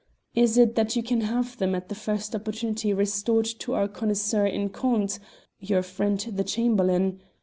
[0.33, 4.47] Is it that you can have them at the first opportunity restored to our connoisseur
[4.47, 5.19] in contes
[5.59, 7.21] your friend the Chamberlain?